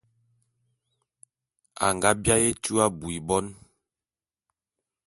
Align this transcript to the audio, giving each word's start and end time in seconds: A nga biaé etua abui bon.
A 1.85 1.87
nga 1.95 2.09
biaé 2.21 2.45
etua 2.51 2.83
abui 2.89 3.15
bon. 3.27 3.45